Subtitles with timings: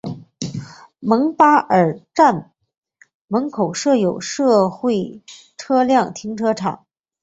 [0.99, 2.53] 蒙巴尔站
[3.27, 5.21] 门口设有社会
[5.59, 6.87] 车辆停车场。